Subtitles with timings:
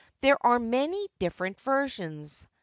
[0.21, 2.47] There are many different versions.